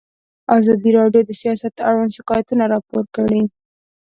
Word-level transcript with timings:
ازادي 0.57 0.89
راډیو 0.99 1.21
د 1.25 1.31
سیاست 1.41 1.73
اړوند 1.89 2.15
شکایتونه 2.17 2.63
راپور 2.73 3.03
کړي. 3.15 3.43